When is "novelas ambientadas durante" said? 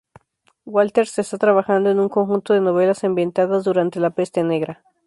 2.61-3.99